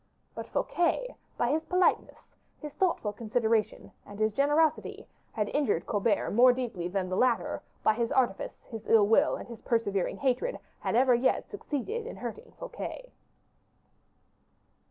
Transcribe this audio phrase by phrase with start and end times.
[0.33, 6.51] But Fouquet, by his politeness, his thoughtful consideration, and his generosity, had injured Colbert more
[6.53, 10.95] deeply than the latter, by his artifice, his ill will, and his persevering hatred, had
[10.95, 13.11] ever yet succeeded in hurting Fouquet.